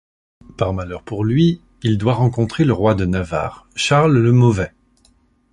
[0.57, 4.71] Par malheur pour lui, il doit rencontrer le roi de Navarre, Charles le Mauvais.